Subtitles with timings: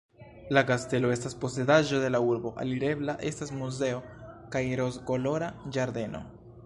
[0.57, 4.01] La kastelo estas posedaĵo de la urbo, alirebla estas muzeo
[4.57, 6.25] kaj Rozkolora ĝardeno.